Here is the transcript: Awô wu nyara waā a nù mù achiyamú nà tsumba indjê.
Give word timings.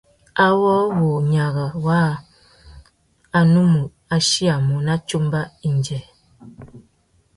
Awô 0.45 0.75
wu 0.97 1.07
nyara 1.31 1.65
waā 1.85 2.11
a 3.39 3.41
nù 3.51 3.59
mù 3.71 3.81
achiyamú 4.15 4.75
nà 4.85 4.93
tsumba 5.07 5.41
indjê. 5.67 5.99